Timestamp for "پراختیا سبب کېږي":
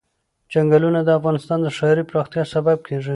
2.09-3.09